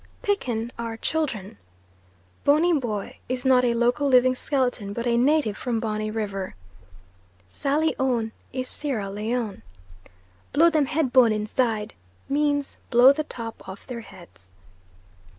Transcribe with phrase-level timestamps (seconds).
[0.23, 1.59] "Pickin" are children.
[2.43, 6.55] "Boney bwoy" is not a local living skeleton, but a native from Bonny River.
[7.47, 9.61] "Sally own" is Sierra Leone.
[10.53, 11.93] "Blow them head bone inside"
[12.27, 14.49] means, blow the top off their heads.